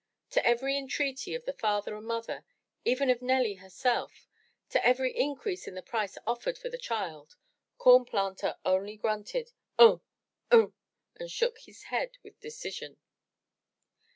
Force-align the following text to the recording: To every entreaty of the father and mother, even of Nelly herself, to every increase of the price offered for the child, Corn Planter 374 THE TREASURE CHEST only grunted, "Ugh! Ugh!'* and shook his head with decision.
To 0.31 0.43
every 0.43 0.79
entreaty 0.79 1.35
of 1.35 1.45
the 1.45 1.53
father 1.53 1.95
and 1.95 2.07
mother, 2.07 2.43
even 2.83 3.11
of 3.11 3.21
Nelly 3.21 3.53
herself, 3.61 4.27
to 4.71 4.83
every 4.83 5.15
increase 5.15 5.67
of 5.67 5.75
the 5.75 5.83
price 5.83 6.17
offered 6.25 6.57
for 6.57 6.69
the 6.69 6.77
child, 6.79 7.35
Corn 7.77 8.05
Planter 8.05 8.55
374 8.63 8.63
THE 8.63 8.73
TREASURE 8.73 8.97
CHEST 9.43 9.55
only 9.79 9.79
grunted, 9.79 10.01
"Ugh! 10.01 10.01
Ugh!'* 10.63 10.73
and 11.19 11.29
shook 11.29 11.59
his 11.59 11.83
head 11.93 12.17
with 12.23 12.39
decision. 12.39 12.97